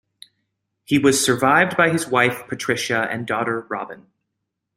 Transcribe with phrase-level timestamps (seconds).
[0.83, 4.07] He was survived by his wife Patricia and daughter Robin.